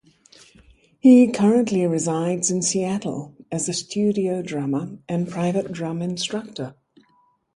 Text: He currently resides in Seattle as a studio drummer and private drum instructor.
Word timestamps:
He 0.99 1.31
currently 1.31 1.85
resides 1.85 2.49
in 2.49 2.63
Seattle 2.63 3.35
as 3.51 3.69
a 3.69 3.73
studio 3.73 4.41
drummer 4.41 4.97
and 5.07 5.29
private 5.29 5.71
drum 5.71 6.01
instructor. 6.01 6.73